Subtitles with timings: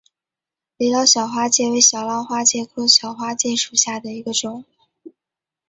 [0.77, 4.65] 李老小花介为小浪花介科小花介属下的一个种。